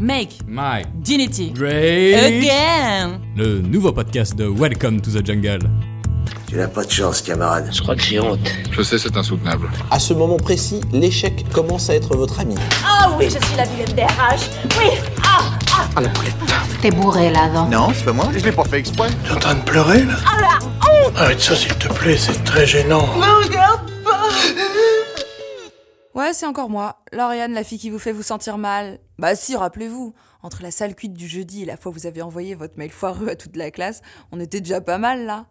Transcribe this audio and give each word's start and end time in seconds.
Make 0.00 0.38
Mike, 0.48 0.88
Dignity 1.02 1.50
Drake, 1.52 2.14
Again 2.14 3.20
le 3.36 3.60
nouveau 3.60 3.92
podcast 3.92 4.34
de 4.34 4.44
Welcome 4.46 5.00
to 5.00 5.10
the 5.10 5.24
Jungle. 5.24 5.60
Tu 6.48 6.56
n'as 6.56 6.68
pas 6.68 6.84
de 6.84 6.90
chance, 6.90 7.22
camarade. 7.22 7.68
Je 7.72 7.80
crois 7.80 7.94
que 7.94 8.02
j'ai 8.02 8.18
honte. 8.18 8.40
Je 8.72 8.82
sais, 8.82 8.98
c'est 8.98 9.16
insoutenable. 9.16 9.70
À 9.90 9.98
ce 9.98 10.12
moment 10.12 10.36
précis, 10.36 10.80
l'échec 10.92 11.44
commence 11.52 11.90
à 11.90 11.94
être 11.94 12.16
votre 12.16 12.40
ami. 12.40 12.54
Ah 12.84 13.12
oui, 13.18 13.26
je 13.26 13.38
suis 13.44 13.56
la 13.56 13.64
vilaine 13.64 13.94
des 13.94 14.02
RH. 14.02 14.50
Oui. 14.78 14.90
Ah, 15.24 15.50
ah, 15.96 16.00
T'es 16.82 16.90
bourré 16.90 17.30
là-dedans. 17.30 17.68
Non, 17.68 17.88
c'est 17.94 18.04
pas 18.04 18.12
moi. 18.12 18.28
Je 18.36 18.44
l'ai 18.44 18.52
pas 18.52 18.64
fait 18.64 18.78
exprès. 18.78 19.08
T'es 19.24 19.32
en 19.32 19.38
train 19.38 19.54
de 19.54 19.62
pleurer 19.62 20.04
là? 20.04 20.14
Ah 20.26 20.40
la 20.40 21.06
honte. 21.06 21.16
Arrête 21.16 21.40
ça 21.40 21.54
s'il 21.54 21.74
te 21.74 21.88
plaît, 21.92 22.16
c'est 22.16 22.42
très 22.44 22.66
gênant. 22.66 23.06
Me 23.16 23.44
regarde 23.46 23.80
pas. 24.02 24.28
Ouais, 26.14 26.32
c'est 26.32 26.46
encore 26.46 26.70
moi, 26.70 26.96
Lauriane, 27.12 27.52
la 27.54 27.64
fille 27.64 27.78
qui 27.78 27.90
vous 27.90 27.98
fait 27.98 28.12
vous 28.12 28.22
sentir 28.22 28.56
mal. 28.58 28.98
Bah 29.18 29.36
si, 29.36 29.56
rappelez-vous, 29.56 30.14
entre 30.42 30.62
la 30.62 30.70
sale 30.70 30.94
cuite 30.94 31.14
du 31.14 31.28
jeudi 31.28 31.62
et 31.62 31.64
la 31.64 31.76
fois 31.76 31.90
où 31.90 31.94
vous 31.94 32.06
avez 32.06 32.22
envoyé 32.22 32.54
votre 32.54 32.78
mail 32.78 32.90
foireux 32.90 33.28
à 33.28 33.36
toute 33.36 33.56
la 33.56 33.70
classe, 33.70 34.02
on 34.32 34.40
était 34.40 34.60
déjà 34.60 34.80
pas 34.80 34.98
mal 34.98 35.24
là. 35.24 35.46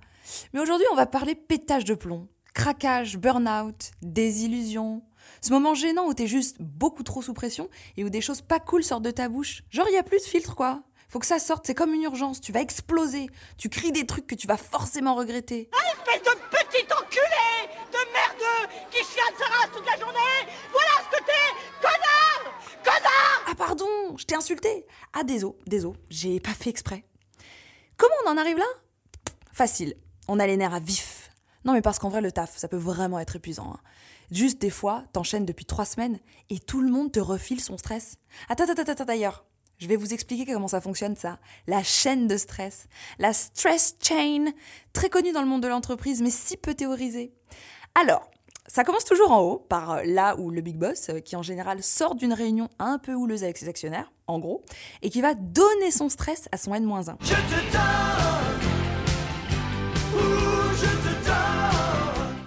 Mais 0.54 0.60
aujourd'hui, 0.60 0.88
on 0.92 0.96
va 0.96 1.06
parler 1.06 1.36
pétage 1.36 1.86
de 1.86 1.96
plomb, 1.96 2.28
craquage, 2.54 3.18
burn-out, 3.18 3.92
désillusion. 4.02 5.04
Ce 5.42 5.52
moment 5.52 5.74
gênant 5.74 6.08
où 6.08 6.14
t'es 6.14 6.28
juste 6.28 6.58
beaucoup 6.60 7.04
trop 7.04 7.22
sous 7.22 7.34
pression 7.34 7.70
et 7.98 8.04
où 8.04 8.10
des 8.10 8.22
choses 8.22 8.42
pas 8.42 8.60
cool 8.60 8.84
sortent 8.84 9.04
de 9.04 9.12
ta 9.12 9.30
bouche. 9.30 9.64
Genre, 9.70 9.90
y 9.90 9.98
a 9.98 10.04
plus 10.04 10.20
de 10.20 10.28
filtre 10.28 10.56
quoi. 10.56 10.84
Faut 11.10 11.20
que 11.20 11.26
ça 11.26 11.40
sorte, 11.40 11.68
c'est 11.68 11.76
comme 11.76 11.94
une 11.94 12.04
urgence, 12.04 12.42
tu 12.42 12.52
vas 12.52 12.62
exploser. 12.62 13.28
Tu 13.58 13.70
cries 13.70 13.92
des 13.92 14.06
trucs 14.06 14.26
que 14.26 14.36
tu 14.36 14.48
vas 14.48 14.58
forcément 14.58 15.16
regretter. 15.16 15.70
Espèce 15.94 16.22
de 16.24 16.40
petit 16.50 16.92
enculé 16.92 17.70
de 17.92 17.98
merdeux 18.12 18.74
qui 18.90 18.98
chiale 18.98 19.34
sa 19.38 19.46
race 19.46 19.70
toute 19.74 19.86
la 19.86 19.98
journée. 20.00 20.18
Voilà 20.72 20.92
ce 21.04 21.18
que 21.18 21.24
t'es, 21.24 21.82
connard, 21.82 22.60
connard. 22.84 23.46
Ah 23.48 23.56
pardon, 23.56 24.18
je 24.18 24.26
t'ai 24.26 24.36
Ah 25.24 25.26
désolé, 25.26 25.56
désolé, 25.66 25.98
j'ai 26.10 26.42
pas 26.42 26.54
fait 26.54 26.70
exprès. 26.70 27.06
Comment 27.96 28.14
on 28.26 28.32
en 28.32 28.38
arrive 28.38 28.58
là? 28.58 28.66
Facile, 29.54 29.96
on 30.28 30.38
a 30.38 30.46
les 30.46 30.58
nerfs 30.58 30.74
à 30.74 30.82
vif. 30.82 31.32
Non 31.64 31.72
mais 31.72 31.82
parce 31.82 31.98
qu'en 31.98 32.10
vrai 32.10 32.20
le 32.20 32.34
taf, 32.34 32.58
ça 32.58 32.68
peut 32.68 32.76
vraiment 32.76 33.20
être 33.20 33.38
épuisant. 33.38 33.72
hein. 33.74 33.80
Juste 34.32 34.60
des 34.60 34.70
fois, 34.70 35.06
t'enchaînes 35.14 35.46
depuis 35.46 35.64
trois 35.64 35.86
semaines 35.86 36.20
et 36.50 36.60
tout 36.60 36.82
le 36.82 36.92
monde 36.92 37.14
te 37.14 37.22
refile 37.22 37.62
son 37.62 37.78
stress. 37.78 38.18
Attends, 38.50 38.70
attends, 38.70 38.92
attends, 38.92 39.06
d'ailleurs. 39.06 39.46
Je 39.78 39.88
vais 39.88 39.96
vous 39.96 40.14
expliquer 40.14 40.52
comment 40.52 40.68
ça 40.68 40.82
fonctionne 40.82 41.16
ça. 41.16 41.40
La 41.68 41.84
chaîne 41.84 42.28
de 42.28 42.36
stress. 42.36 42.88
La 43.18 43.32
stress 43.32 43.96
chain. 44.02 44.52
Très 44.92 45.10
connue 45.10 45.32
dans 45.32 45.42
le 45.42 45.48
monde 45.48 45.64
de 45.64 45.70
l'entreprise 45.70 46.22
mais 46.22 46.32
si 46.32 46.58
peu 46.58 46.74
théorisée. 46.74 47.34
Alors, 47.96 48.30
ça 48.68 48.84
commence 48.84 49.04
toujours 49.04 49.32
en 49.32 49.42
haut, 49.42 49.58
par 49.58 49.92
euh, 49.92 50.02
là 50.06 50.38
où 50.40 50.50
le 50.50 50.62
big 50.62 50.78
boss, 50.78 51.10
euh, 51.10 51.20
qui 51.20 51.36
en 51.36 51.44
général 51.44 51.84
sort 51.84 52.16
d'une 52.16 52.34
réunion 52.34 52.70
un 52.80 52.98
peu 52.98 53.14
houleuse 53.14 53.44
avec 53.44 53.58
ses 53.58 53.68
actionnaires, 53.68 54.12
en 54.28 54.40
gros, 54.40 54.64
et 55.02 55.10
qui 55.10 55.22
va 55.22 55.34
donner 55.34 55.92
son 55.92 56.08
stress 56.08 56.48
à 56.52 56.58
son 56.58 56.74
N-1. 56.74 57.16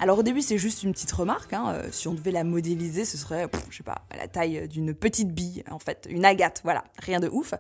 Alors 0.01 0.19
au 0.19 0.23
début 0.23 0.41
c'est 0.41 0.59
juste 0.59 0.85
une 0.85 0.93
petite 0.93 1.13
remarque, 1.13 1.53
hein, 1.53 1.69
euh, 1.69 1.89
si 1.91 2.09
on 2.09 2.15
devait 2.15 2.31
la 2.31 2.45
modéliser 2.45 3.05
ce 3.05 3.19
serait, 3.19 3.49
pff, 3.49 3.67
je 3.71 3.79
sais 3.79 3.83
pas, 3.83 4.07
à 4.11 4.17
la 4.17 4.29
taille 4.29 4.69
d'une 4.69 4.95
petite 4.95 5.33
bille 5.35 5.65
en 5.71 5.79
fait, 5.79 6.07
une 6.09 6.25
agate, 6.25 6.61
voilà, 6.65 6.85
rien 6.99 7.21
de 7.21 7.29
ouf. 7.29 7.55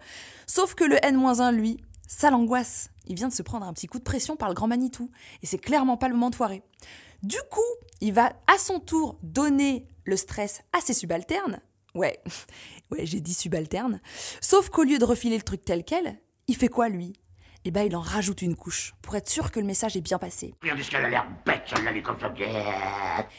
Sauf 0.46 0.74
que 0.74 0.84
le 0.84 0.96
N-1 1.04 1.52
lui, 1.52 1.78
ça 2.06 2.30
l'angoisse, 2.30 2.90
il 3.06 3.16
vient 3.16 3.28
de 3.28 3.34
se 3.34 3.42
prendre 3.42 3.66
un 3.66 3.72
petit 3.72 3.86
coup 3.86 3.98
de 3.98 4.04
pression 4.04 4.36
par 4.36 4.48
le 4.48 4.54
grand 4.54 4.68
Manitou, 4.68 5.10
et 5.42 5.46
c'est 5.46 5.58
clairement 5.58 5.96
pas 5.96 6.08
le 6.08 6.14
moment 6.14 6.30
de 6.30 6.36
foirer. 6.36 6.62
Du 7.22 7.38
coup, 7.50 7.60
il 8.00 8.12
va 8.12 8.32
à 8.46 8.58
son 8.58 8.80
tour 8.80 9.18
donner 9.22 9.86
le 10.04 10.16
stress 10.16 10.62
à 10.72 10.80
ses 10.80 10.94
subalternes, 10.94 11.60
ouais, 11.94 12.20
ouais 12.90 13.06
j'ai 13.06 13.20
dit 13.20 13.34
subalternes, 13.34 14.00
sauf 14.40 14.68
qu'au 14.68 14.84
lieu 14.84 14.98
de 14.98 15.04
refiler 15.04 15.36
le 15.36 15.42
truc 15.42 15.64
tel 15.64 15.84
quel, 15.84 16.18
il 16.46 16.56
fait 16.56 16.68
quoi 16.68 16.88
lui? 16.88 17.14
Eh 17.68 17.72
ben, 17.72 17.82
il 17.82 17.96
en 17.96 18.00
rajoute 18.00 18.42
une 18.42 18.54
couche, 18.54 18.94
pour 19.02 19.16
être 19.16 19.28
sûr 19.28 19.50
que 19.50 19.58
le 19.58 19.66
message 19.66 19.96
est 19.96 20.00
bien 20.00 20.18
passé. 20.18 20.54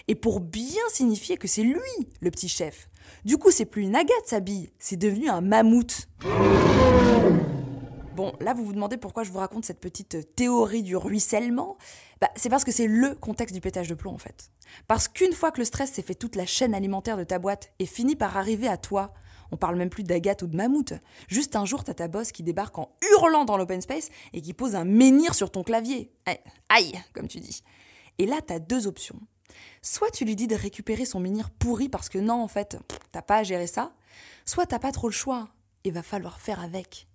Et 0.09 0.15
pour 0.15 0.41
bien 0.41 0.83
signifier 0.89 1.37
que 1.37 1.47
c'est 1.47 1.63
lui, 1.63 1.79
le 2.19 2.29
petit 2.29 2.49
chef. 2.49 2.89
Du 3.23 3.37
coup, 3.37 3.51
c'est 3.51 3.65
plus 3.65 3.83
une 3.83 3.95
agate, 3.95 4.25
sa 4.25 4.41
bille, 4.41 4.73
c'est 4.79 4.97
devenu 4.97 5.29
un 5.29 5.39
mammouth. 5.39 6.09
Bon, 8.17 8.33
là, 8.39 8.55
vous 8.55 8.65
vous 8.65 8.73
demandez 8.73 8.97
pourquoi 8.97 9.21
je 9.21 9.31
vous 9.31 9.37
raconte 9.37 9.63
cette 9.63 9.79
petite 9.79 10.15
euh, 10.15 10.23
théorie 10.23 10.81
du 10.81 10.97
ruissellement 10.97 11.77
bah, 12.19 12.31
C'est 12.35 12.49
parce 12.49 12.63
que 12.63 12.71
c'est 12.71 12.87
le 12.87 13.13
contexte 13.13 13.53
du 13.53 13.61
pétage 13.61 13.87
de 13.87 13.93
plomb, 13.93 14.15
en 14.15 14.17
fait. 14.17 14.49
Parce 14.87 15.07
qu'une 15.07 15.33
fois 15.33 15.51
que 15.51 15.59
le 15.59 15.65
stress 15.65 15.91
s'est 15.91 16.01
fait 16.01 16.15
toute 16.15 16.35
la 16.35 16.47
chaîne 16.47 16.73
alimentaire 16.73 17.15
de 17.15 17.23
ta 17.23 17.37
boîte 17.37 17.71
et 17.77 17.85
finit 17.85 18.15
par 18.15 18.35
arriver 18.35 18.67
à 18.67 18.77
toi, 18.77 19.13
on 19.51 19.55
parle 19.55 19.75
même 19.75 19.91
plus 19.91 20.01
d'agate 20.01 20.41
ou 20.41 20.47
de 20.47 20.55
mammouth. 20.55 20.93
Juste 21.27 21.55
un 21.55 21.63
jour, 21.65 21.83
t'as 21.83 21.93
ta 21.93 22.07
boss 22.07 22.31
qui 22.31 22.41
débarque 22.41 22.79
en 22.79 22.89
hurlant 23.03 23.45
dans 23.45 23.55
l'open 23.55 23.81
space 23.81 24.09
et 24.33 24.41
qui 24.41 24.53
pose 24.53 24.73
un 24.73 24.83
menhir 24.83 25.35
sur 25.35 25.51
ton 25.51 25.61
clavier. 25.61 26.11
Aïe, 26.25 26.39
aïe, 26.69 26.99
comme 27.13 27.27
tu 27.27 27.39
dis. 27.39 27.61
Et 28.17 28.25
là, 28.25 28.37
t'as 28.43 28.57
deux 28.57 28.87
options. 28.87 29.19
Soit 29.83 30.09
tu 30.09 30.25
lui 30.25 30.35
dis 30.35 30.47
de 30.47 30.55
récupérer 30.55 31.05
son 31.05 31.19
menhir 31.19 31.51
pourri 31.51 31.87
parce 31.87 32.09
que 32.09 32.17
non, 32.17 32.41
en 32.41 32.47
fait, 32.47 32.79
t'as 33.11 33.21
pas 33.21 33.37
à 33.37 33.43
gérer 33.43 33.67
ça. 33.67 33.93
Soit 34.43 34.65
t'as 34.65 34.79
pas 34.79 34.91
trop 34.91 35.07
le 35.07 35.13
choix 35.13 35.49
et 35.83 35.91
va 35.91 36.01
falloir 36.01 36.41
faire 36.41 36.63
avec. 36.63 37.07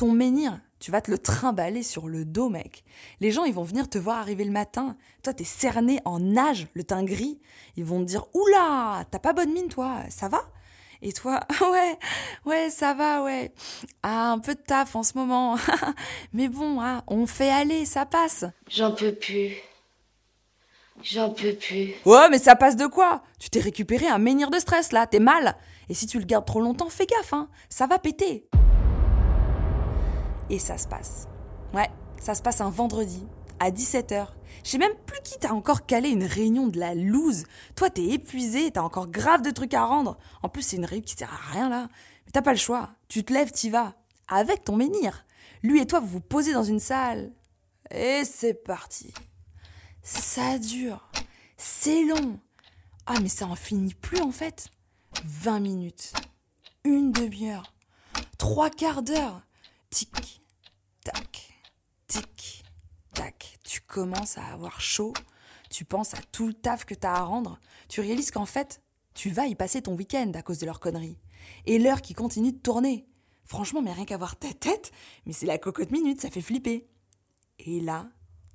Ton 0.00 0.12
menhir, 0.12 0.58
tu 0.78 0.90
vas 0.90 1.02
te 1.02 1.10
le 1.10 1.18
trimballer 1.18 1.82
sur 1.82 2.08
le 2.08 2.24
dos, 2.24 2.48
mec. 2.48 2.84
Les 3.20 3.30
gens, 3.30 3.44
ils 3.44 3.52
vont 3.52 3.64
venir 3.64 3.86
te 3.86 3.98
voir 3.98 4.16
arriver 4.16 4.44
le 4.46 4.50
matin. 4.50 4.96
Toi, 5.22 5.34
t'es 5.34 5.44
cerné 5.44 6.00
en 6.06 6.20
nage, 6.20 6.68
le 6.72 6.84
teint 6.84 7.04
gris. 7.04 7.38
Ils 7.76 7.84
vont 7.84 8.00
te 8.00 8.06
dire 8.06 8.24
Oula, 8.32 9.04
t'as 9.10 9.18
pas 9.18 9.34
bonne 9.34 9.52
mine, 9.52 9.68
toi, 9.68 9.98
ça 10.08 10.28
va? 10.28 10.40
Et 11.02 11.12
toi, 11.12 11.40
ouais, 11.70 11.98
ouais, 12.46 12.70
ça 12.70 12.94
va, 12.94 13.22
ouais. 13.22 13.52
Ah, 14.02 14.30
un 14.30 14.38
peu 14.38 14.54
de 14.54 14.60
taf 14.60 14.96
en 14.96 15.02
ce 15.02 15.18
moment. 15.18 15.58
Mais 16.32 16.48
bon, 16.48 16.80
ah, 16.80 17.04
on 17.06 17.26
fait 17.26 17.50
aller, 17.50 17.84
ça 17.84 18.06
passe. 18.06 18.46
J'en 18.70 18.92
peux 18.92 19.12
plus. 19.12 19.52
J'en 21.02 21.28
peux 21.28 21.52
plus. 21.52 21.92
Ouais, 22.06 22.30
mais 22.30 22.38
ça 22.38 22.56
passe 22.56 22.76
de 22.76 22.86
quoi? 22.86 23.22
Tu 23.38 23.50
t'es 23.50 23.60
récupéré 23.60 24.08
un 24.08 24.18
menhir 24.18 24.50
de 24.50 24.58
stress, 24.58 24.92
là, 24.92 25.06
t'es 25.06 25.20
mal. 25.20 25.56
Et 25.90 25.94
si 25.94 26.06
tu 26.06 26.18
le 26.18 26.24
gardes 26.24 26.46
trop 26.46 26.62
longtemps, 26.62 26.88
fais 26.88 27.04
gaffe, 27.04 27.34
hein. 27.34 27.50
Ça 27.68 27.86
va 27.86 27.98
péter. 27.98 28.48
Et 30.50 30.58
ça 30.58 30.76
se 30.76 30.88
passe. 30.88 31.28
Ouais, 31.72 31.88
ça 32.20 32.34
se 32.34 32.42
passe 32.42 32.60
un 32.60 32.70
vendredi, 32.70 33.24
à 33.60 33.70
17h. 33.70 34.26
Je 34.64 34.70
sais 34.70 34.78
même 34.78 34.94
plus 35.06 35.20
qui 35.22 35.38
t'a 35.38 35.54
encore 35.54 35.86
calé 35.86 36.10
une 36.10 36.24
réunion 36.24 36.66
de 36.66 36.78
la 36.78 36.94
loose. 36.94 37.44
Toi, 37.76 37.88
t'es 37.88 38.04
épuisé, 38.04 38.72
t'as 38.72 38.82
encore 38.82 39.06
grave 39.06 39.42
de 39.42 39.52
trucs 39.52 39.74
à 39.74 39.84
rendre. 39.84 40.18
En 40.42 40.48
plus, 40.48 40.62
c'est 40.62 40.76
une 40.76 40.84
réunion 40.84 41.04
qui 41.04 41.14
sert 41.14 41.32
à 41.32 41.52
rien 41.52 41.68
là. 41.68 41.88
Mais 42.26 42.32
t'as 42.32 42.42
pas 42.42 42.52
le 42.52 42.58
choix. 42.58 42.90
Tu 43.08 43.24
te 43.24 43.32
lèves, 43.32 43.52
t'y 43.52 43.70
vas. 43.70 43.94
Avec 44.28 44.64
ton 44.64 44.76
menhir. 44.76 45.24
Lui 45.62 45.80
et 45.80 45.86
toi, 45.86 46.00
vous 46.00 46.08
vous 46.08 46.20
posez 46.20 46.52
dans 46.52 46.64
une 46.64 46.80
salle. 46.80 47.32
Et 47.92 48.24
c'est 48.24 48.54
parti. 48.54 49.14
Ça 50.02 50.58
dure. 50.58 51.08
C'est 51.56 52.04
long. 52.04 52.40
Ah, 53.06 53.20
mais 53.22 53.28
ça 53.28 53.46
en 53.46 53.56
finit 53.56 53.94
plus 53.94 54.20
en 54.20 54.32
fait. 54.32 54.68
20 55.24 55.60
minutes. 55.60 56.12
Une 56.84 57.12
demi-heure. 57.12 57.72
Trois 58.38 58.70
quarts 58.70 59.02
d'heure. 59.02 59.42
Tic, 59.90 60.39
tic, 62.10 62.64
tac. 63.14 63.58
Tu 63.64 63.80
commences 63.80 64.36
à 64.36 64.44
avoir 64.46 64.80
chaud. 64.80 65.12
Tu 65.70 65.84
penses 65.84 66.14
à 66.14 66.18
tout 66.32 66.48
le 66.48 66.54
taf 66.54 66.84
que 66.84 66.94
t'as 66.94 67.12
à 67.12 67.22
rendre. 67.22 67.60
Tu 67.88 68.00
réalises 68.00 68.32
qu'en 68.32 68.46
fait, 68.46 68.82
tu 69.14 69.30
vas 69.30 69.46
y 69.46 69.54
passer 69.54 69.80
ton 69.80 69.94
week-end 69.94 70.32
à 70.34 70.42
cause 70.42 70.58
de 70.58 70.66
leurs 70.66 70.80
conneries. 70.80 71.18
Et 71.66 71.78
l'heure 71.78 72.02
qui 72.02 72.14
continue 72.14 72.52
de 72.52 72.58
tourner. 72.58 73.06
Franchement, 73.44 73.80
mais 73.80 73.92
rien 73.92 74.04
qu'à 74.04 74.16
voir 74.16 74.36
ta 74.36 74.52
tête, 74.52 74.90
mais 75.24 75.32
c'est 75.32 75.46
la 75.46 75.58
cocotte 75.58 75.92
minute, 75.92 76.20
ça 76.20 76.30
fait 76.30 76.40
flipper. 76.40 76.88
Et 77.60 77.80
là, 77.80 78.08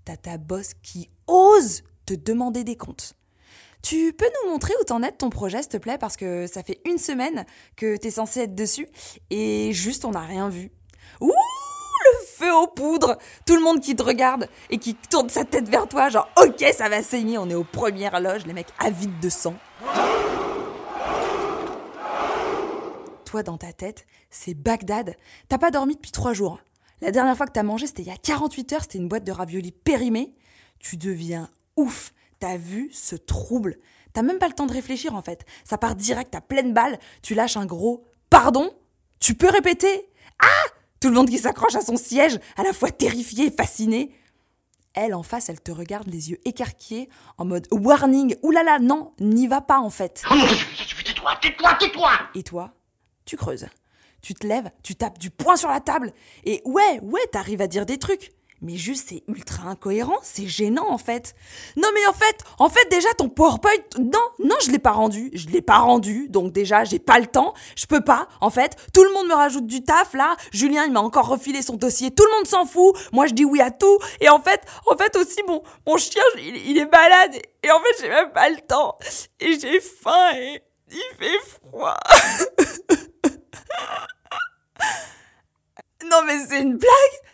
t'as 0.03 0.17
ta 0.17 0.37
boss 0.37 0.73
qui 0.81 1.09
ose 1.27 1.83
te 2.05 2.13
demander 2.13 2.66
des 2.66 2.75
comptes. 2.75 3.13
Tu 3.81 4.11
peux 4.13 4.29
nous 4.43 4.51
montrer 4.51 4.73
où 4.81 4.83
t'en 4.83 5.01
es 5.01 5.11
de 5.11 5.17
ton 5.17 5.29
projet, 5.29 5.61
s'il 5.61 5.72
te 5.72 5.77
plaît, 5.77 5.97
parce 5.97 6.17
que 6.17 6.47
ça 6.47 6.61
fait 6.61 6.81
une 6.85 6.97
semaine 6.97 7.45
que 7.77 7.95
t'es 7.95 8.11
censé 8.11 8.41
être 8.41 8.55
dessus 8.55 8.87
et 9.29 9.72
juste 9.72 10.03
on 10.03 10.11
n'a 10.11 10.25
rien 10.25 10.49
vu. 10.49 10.72
Ouh, 11.22 11.31
feu 12.37 12.53
aux 12.53 12.67
poudres 12.67 13.17
Tout 13.46 13.55
le 13.55 13.61
monde 13.61 13.82
qui 13.82 13.96
te 13.96 14.03
regarde 14.03 14.47
et 14.70 14.78
qui 14.78 14.96
tourne 14.96 15.29
sa 15.29 15.46
tête 15.46 15.70
vers 15.70 15.87
toi, 15.87 16.09
genre 16.09 16.29
ok, 16.37 16.64
ça 16.76 16.90
va 16.90 17.02
saigner, 17.02 17.37
on 17.37 17.49
est 17.49 17.55
aux 17.55 17.64
premières 17.64 18.20
loges, 18.20 18.46
les 18.46 18.53
mecs 18.53 18.73
avides 18.79 19.20
de 19.20 19.29
sang. 19.29 19.55
Toi, 23.26 23.43
dans 23.43 23.58
ta 23.58 23.73
tête, 23.73 24.05
c'est 24.29 24.53
Bagdad. 24.53 25.16
T'as 25.49 25.58
pas 25.58 25.72
dormi 25.72 25.96
depuis 25.96 26.11
trois 26.11 26.34
jours. 26.34 26.59
La 27.02 27.11
dernière 27.11 27.35
fois 27.35 27.46
que 27.46 27.52
t'as 27.52 27.64
mangé, 27.64 27.87
c'était 27.87 28.03
il 28.03 28.08
y 28.08 28.11
a 28.11 28.17
48 28.17 28.73
heures, 28.73 28.81
c'était 28.81 28.97
une 28.97 29.09
boîte 29.09 29.26
de 29.26 29.31
raviolis 29.31 29.72
périmée. 29.72 30.34
Tu 30.79 30.97
deviens 30.97 31.49
ouf. 31.76 32.14
Ta 32.40 32.58
vue 32.58 32.90
se 32.91 33.16
trouble. 33.16 33.78
T'as 34.14 34.22
même 34.22 34.40
pas 34.40 34.47
le 34.47 34.53
temps 34.53 34.66
de 34.66 34.73
réfléchir 34.73 35.16
en 35.16 35.22
fait. 35.22 35.46
Ça 35.64 35.78
part 35.78 35.96
direct 35.96 36.35
à 36.35 36.41
pleine 36.41 36.73
balle. 36.73 36.99
Tu 37.22 37.34
lâches 37.34 37.58
un 37.58 37.66
gros 37.66 38.05
pardon 38.29 38.72
Tu 39.20 39.35
peux 39.35 39.49
répéter 39.49 40.09
Ah 40.40 40.74
Tout 41.05 41.11
le 41.11 41.17
monde 41.17 41.29
qui 41.29 41.37
s'accroche 41.37 41.75
à 41.75 41.81
son 41.81 41.97
siège, 41.97 42.40
à 42.57 42.63
la 42.63 42.73
fois 42.73 42.90
terrifié 42.90 43.46
et 43.46 43.52
fasciné. 43.52 44.11
Elle 44.96 45.13
en 45.13 45.22
face, 45.22 45.49
elle 45.49 45.61
te 45.61 45.72
regarde 45.72 46.07
les 46.07 46.31
yeux 46.31 46.40
écarquillés 46.46 47.09
en 47.37 47.46
mode 47.46 47.67
warning. 47.69 48.35
Oulala, 48.41 48.79
non, 48.79 49.13
n'y 49.19 49.46
va 49.46 49.61
pas 49.61 49.78
en 49.78 49.91
fait. 49.91 50.23
Oh 50.31 50.34
non, 50.34 50.47
tais-toi, 50.47 51.37
tais-toi, 51.40 51.73
tais-toi 51.75 52.11
Et 52.34 52.41
toi, 52.41 52.73
tu 53.23 53.37
creuses. 53.37 53.67
Tu 54.23 54.34
te 54.34 54.47
lèves, 54.47 54.72
tu 54.81 54.96
tapes 54.96 55.19
du 55.19 55.29
poing 55.29 55.57
sur 55.57 55.69
la 55.69 55.79
table. 55.79 56.11
Et 56.43 56.63
ouais, 56.66 56.99
ouais, 57.03 57.22
t'arrives 57.31 57.61
à 57.61 57.67
dire 57.67 57.85
des 57.85 57.99
trucs. 57.99 58.31
Mais 58.61 58.78
juste, 58.78 59.09
c'est 59.09 59.23
ultra 59.28 59.69
incohérent, 59.69 60.17
c'est 60.23 60.47
gênant 60.47 60.90
en 60.90 60.97
fait. 60.97 61.35
Non 61.75 61.90
mais 61.93 62.07
en 62.07 62.13
fait, 62.13 62.37
en 62.57 62.69
fait 62.69 62.87
déjà 62.90 63.09
ton 63.17 63.28
PowerPoint, 63.28 63.72
non, 63.99 64.19
non, 64.40 64.55
je 64.66 64.72
l'ai 64.72 64.79
pas 64.79 64.91
rendu, 64.91 65.29
je 65.34 65.49
l'ai 65.49 65.61
pas 65.61 65.79
rendu, 65.79 66.29
donc 66.29 66.53
déjà 66.53 66.85
j'ai 66.85 66.99
pas 66.99 67.19
le 67.19 67.28
temps, 67.28 67.53
je 67.75 67.85
peux 67.85 68.02
pas. 68.02 68.29
En 68.40 68.49
fait, 68.49 68.78
tout 68.93 69.03
le 69.03 69.11
monde 69.11 69.28
me 69.28 69.34
rajoute 69.34 69.67
du 69.67 69.84
taf 69.84 70.13
là. 70.13 70.37
Julien 70.52 70.85
il 70.85 70.93
m'a 70.93 71.02
encore 71.02 71.28
refilé 71.28 71.61
son 71.61 71.75
dossier, 71.75 72.11
tout 72.11 72.23
le 72.23 72.31
monde 72.37 72.47
s'en 72.47 72.66
fout. 72.66 72.96
Moi 73.11 73.28
je 73.28 73.34
dis 73.34 73.46
oui 73.46 73.59
à 73.59 73.72
tout. 73.72 73.99
Et 74.22 74.29
en 74.29 74.40
fait, 74.40 74.61
en 74.87 74.96
fait 74.96 75.16
aussi 75.17 75.43
mon 75.47 75.61
mon 75.85 75.97
chien 75.97 76.23
il, 76.37 76.55
il 76.55 76.78
est 76.78 76.91
malade 76.91 77.35
et 77.61 77.72
en 77.72 77.79
fait 77.79 78.02
j'ai 78.02 78.09
même 78.09 78.31
pas 78.31 78.49
le 78.49 78.61
temps 78.61 78.97
et 79.41 79.59
j'ai 79.59 79.81
faim 79.81 80.31
et 80.35 80.61
il 80.91 81.17
fait 81.19 81.40
froid. 81.61 81.97
non 86.09 86.22
mais 86.25 86.40
c'est 86.47 86.61
une 86.61 86.78
blague. 86.78 87.24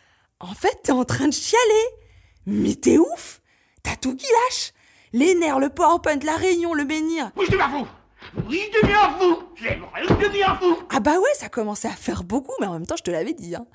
En 0.41 0.53
fait, 0.53 0.81
t'es 0.83 0.91
en 0.91 1.05
train 1.05 1.27
de 1.27 1.33
chialer. 1.33 1.85
Mais 2.45 2.75
t'es 2.75 2.97
ouf 2.97 3.41
T'as 3.83 3.95
tout 3.95 4.15
qui 4.15 4.25
lâche 4.25 4.73
Les 5.13 5.35
nerfs, 5.35 5.59
le 5.59 5.69
PowerPoint, 5.69 6.19
la 6.23 6.35
réunion, 6.35 6.73
le 6.73 6.85
menhir. 6.85 7.31
Oui, 7.35 7.45
je 7.47 7.51
deviens 7.51 7.69
fou 7.69 7.87
Oui, 8.47 8.61
je 8.73 8.81
deviens 8.81 9.17
fou 9.19 9.35
vrai, 9.55 9.79
je 10.07 10.27
deviens 10.27 10.55
fou 10.57 10.77
Ah 10.89 10.99
bah 10.99 11.19
ouais, 11.19 11.33
ça 11.35 11.49
commençait 11.49 11.87
à 11.87 11.95
faire 11.95 12.23
beaucoup, 12.23 12.53
mais 12.59 12.67
en 12.67 12.73
même 12.73 12.85
temps, 12.85 12.95
je 12.97 13.03
te 13.03 13.11
l'avais 13.11 13.33
dit. 13.33 13.55
Hein. 13.55 13.67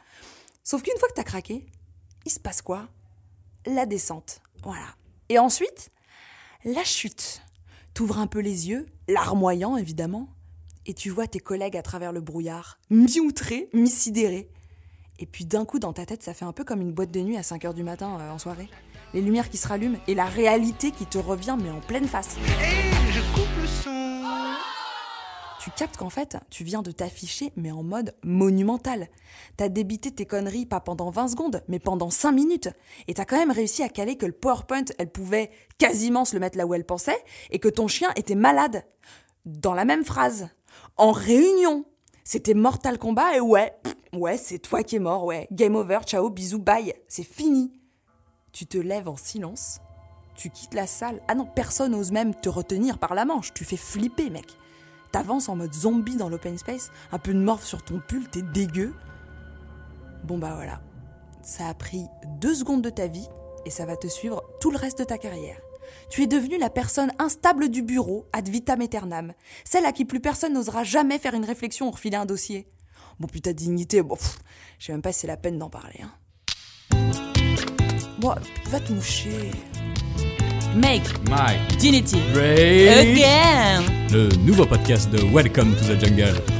Sauf 0.64 0.82
qu'une 0.82 0.98
fois 0.98 1.08
que 1.08 1.14
t'as 1.14 1.24
craqué, 1.24 1.66
il 2.24 2.30
se 2.30 2.40
passe 2.40 2.62
quoi? 2.62 2.88
La 3.66 3.86
descente. 3.86 4.40
Voilà. 4.62 4.86
Et 5.28 5.38
ensuite, 5.38 5.90
la 6.64 6.84
chute. 6.84 7.42
T'ouvres 7.94 8.18
un 8.18 8.26
peu 8.26 8.40
les 8.40 8.68
yeux, 8.68 8.86
larmoyant 9.08 9.76
évidemment, 9.76 10.28
et 10.84 10.94
tu 10.94 11.10
vois 11.10 11.26
tes 11.26 11.40
collègues 11.40 11.76
à 11.76 11.82
travers 11.82 12.12
le 12.12 12.20
brouillard, 12.20 12.78
mi-outrés, 12.90 13.70
mi-sidérés. 13.72 14.50
Et 15.18 15.26
puis 15.26 15.46
d'un 15.46 15.64
coup, 15.64 15.78
dans 15.78 15.92
ta 15.92 16.04
tête, 16.04 16.22
ça 16.22 16.34
fait 16.34 16.44
un 16.44 16.52
peu 16.52 16.64
comme 16.64 16.80
une 16.80 16.92
boîte 16.92 17.10
de 17.10 17.20
nuit 17.20 17.36
à 17.36 17.40
5h 17.40 17.72
du 17.72 17.82
matin 17.82 18.18
euh, 18.20 18.30
en 18.30 18.38
soirée. 18.38 18.68
Les 19.14 19.22
lumières 19.22 19.48
qui 19.48 19.56
se 19.56 19.66
rallument 19.66 19.98
et 20.06 20.14
la 20.14 20.26
réalité 20.26 20.90
qui 20.90 21.06
te 21.06 21.16
revient, 21.16 21.56
mais 21.60 21.70
en 21.70 21.80
pleine 21.80 22.06
face. 22.06 22.36
Et 22.60 23.12
je 23.12 23.20
coupe 23.32 23.60
le 23.60 23.66
son. 23.66 23.96
Tu 25.66 25.70
captes 25.70 25.96
qu'en 25.96 26.10
fait, 26.10 26.36
tu 26.50 26.64
viens 26.64 26.82
de 26.82 26.92
t'afficher, 26.92 27.52
mais 27.56 27.72
en 27.72 27.82
mode 27.82 28.14
monumental. 28.22 29.08
T'as 29.56 29.68
débité 29.68 30.12
tes 30.12 30.26
conneries 30.26 30.66
pas 30.66 30.80
pendant 30.80 31.10
20 31.10 31.28
secondes, 31.28 31.62
mais 31.66 31.78
pendant 31.78 32.10
5 32.10 32.30
minutes. 32.32 32.68
Et 33.08 33.14
t'as 33.14 33.24
quand 33.24 33.36
même 33.36 33.50
réussi 33.50 33.82
à 33.82 33.88
caler 33.88 34.16
que 34.16 34.26
le 34.26 34.32
PowerPoint, 34.32 34.84
elle 34.98 35.10
pouvait 35.10 35.50
quasiment 35.78 36.24
se 36.24 36.34
le 36.34 36.40
mettre 36.40 36.58
là 36.58 36.66
où 36.66 36.74
elle 36.74 36.84
pensait, 36.84 37.18
et 37.50 37.58
que 37.58 37.68
ton 37.68 37.88
chien 37.88 38.10
était 38.16 38.34
malade. 38.34 38.84
Dans 39.44 39.74
la 39.74 39.84
même 39.84 40.04
phrase. 40.04 40.50
En 40.96 41.10
réunion. 41.10 41.84
C'était 42.22 42.54
Mortal 42.54 42.98
Kombat 42.98 43.36
et 43.36 43.40
ouais, 43.40 43.72
pff, 43.82 43.94
ouais, 44.16 44.36
c'est 44.36 44.58
toi 44.58 44.82
qui 44.82 44.96
es 44.96 45.00
mort, 45.00 45.24
ouais. 45.24 45.48
Game 45.52 45.76
over, 45.76 46.00
ciao, 46.04 46.30
bisous, 46.30 46.58
bye. 46.58 46.94
C'est 47.08 47.24
fini. 47.24 47.72
Tu 48.52 48.66
te 48.66 48.78
lèves 48.78 49.08
en 49.08 49.16
silence. 49.16 49.80
Tu 50.34 50.50
quittes 50.50 50.74
la 50.74 50.86
salle. 50.86 51.20
Ah 51.28 51.34
non, 51.34 51.46
personne 51.46 51.92
n'ose 51.92 52.12
même 52.12 52.34
te 52.34 52.48
retenir 52.48 52.98
par 52.98 53.14
la 53.14 53.24
manche. 53.24 53.54
Tu 53.54 53.64
fais 53.64 53.76
flipper, 53.76 54.30
mec. 54.30 54.56
T'avances 55.12 55.48
en 55.48 55.56
mode 55.56 55.72
zombie 55.72 56.16
dans 56.16 56.28
l'open 56.28 56.58
space, 56.58 56.90
un 57.12 57.18
peu 57.18 57.32
de 57.32 57.38
morph 57.38 57.64
sur 57.64 57.82
ton 57.82 58.02
pull, 58.06 58.28
t'es 58.28 58.42
dégueu. 58.42 58.92
Bon 60.24 60.36
bah 60.36 60.52
voilà. 60.54 60.80
Ça 61.42 61.68
a 61.68 61.74
pris 61.74 62.06
deux 62.40 62.54
secondes 62.54 62.82
de 62.82 62.90
ta 62.90 63.06
vie 63.06 63.28
et 63.64 63.70
ça 63.70 63.86
va 63.86 63.96
te 63.96 64.08
suivre 64.08 64.42
tout 64.60 64.70
le 64.70 64.76
reste 64.76 64.98
de 64.98 65.04
ta 65.04 65.16
carrière. 65.16 65.60
Tu 66.10 66.22
es 66.22 66.26
devenu 66.26 66.58
la 66.58 66.70
personne 66.70 67.12
instable 67.18 67.68
du 67.68 67.82
bureau, 67.82 68.26
ad 68.32 68.48
vitam 68.48 68.80
aeternam. 68.80 69.32
Celle 69.64 69.86
à 69.86 69.92
qui 69.92 70.04
plus 70.04 70.20
personne 70.20 70.52
n'osera 70.52 70.84
jamais 70.84 71.18
faire 71.18 71.34
une 71.34 71.44
réflexion 71.44 71.88
ou 71.88 71.90
refiler 71.92 72.16
un 72.16 72.26
dossier. 72.26 72.66
Bon, 73.18 73.26
puis 73.28 73.40
ta 73.40 73.52
dignité, 73.52 74.02
bon, 74.02 74.16
je 74.78 74.86
sais 74.86 74.92
même 74.92 75.02
pas 75.02 75.12
si 75.12 75.20
c'est 75.20 75.26
la 75.26 75.36
peine 75.36 75.58
d'en 75.58 75.70
parler. 75.70 76.00
Hein. 76.02 76.12
Bon, 78.18 78.34
va 78.66 78.80
te 78.80 78.92
moucher. 78.92 79.50
Make 80.74 81.04
Mike, 81.30 81.78
Dignity 81.78 82.18
Ray, 82.34 82.88
Again 82.88 83.96
le 84.12 84.28
nouveau 84.44 84.66
podcast 84.66 85.10
de 85.10 85.18
Welcome 85.32 85.74
to 85.76 85.84
the 85.84 85.98
Jungle. 85.98 86.55